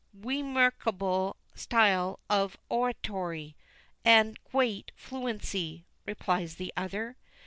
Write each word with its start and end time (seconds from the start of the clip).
Wemarkable 0.19 1.35
style 1.53 2.19
of 2.27 2.57
owatowy 2.71 3.53
and 4.03 4.39
gweat 4.45 4.89
fluency," 4.95 5.85
replies 6.07 6.55
the 6.55 6.73
other. 6.75 7.17